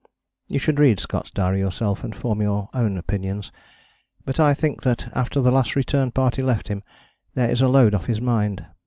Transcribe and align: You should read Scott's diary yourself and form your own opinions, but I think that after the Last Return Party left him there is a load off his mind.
You 0.47 0.57
should 0.57 0.79
read 0.79 0.99
Scott's 0.99 1.29
diary 1.29 1.59
yourself 1.59 2.03
and 2.03 2.15
form 2.15 2.41
your 2.41 2.69
own 2.73 2.97
opinions, 2.97 3.51
but 4.25 4.39
I 4.39 4.55
think 4.55 4.81
that 4.81 5.15
after 5.15 5.41
the 5.41 5.51
Last 5.51 5.75
Return 5.75 6.09
Party 6.09 6.41
left 6.41 6.69
him 6.69 6.81
there 7.35 7.51
is 7.51 7.61
a 7.61 7.67
load 7.67 7.93
off 7.93 8.07
his 8.07 8.19
mind. 8.19 8.65